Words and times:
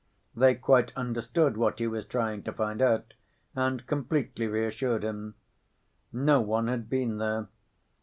They 0.35 0.55
quite 0.55 0.97
understood 0.97 1.57
what 1.57 1.77
he 1.77 1.85
was 1.85 2.07
trying 2.07 2.41
to 2.45 2.51
find 2.51 2.81
out, 2.81 3.13
and 3.55 3.85
completely 3.85 4.47
reassured 4.47 5.03
him. 5.03 5.35
No 6.11 6.41
one 6.41 6.67
had 6.67 6.89
been 6.89 7.19
there. 7.19 7.49